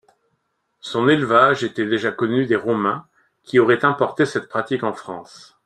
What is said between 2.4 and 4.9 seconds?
des Romains qui auraient importé cette pratique